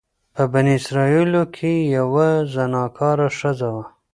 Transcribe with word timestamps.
په 0.35 0.43
بني 0.53 0.73
اسرائيلو 0.81 1.43
کي 1.55 1.73
يوه 1.97 2.29
زناکاره 2.53 3.27
ښځه 3.39 3.67
وه، 3.75 3.85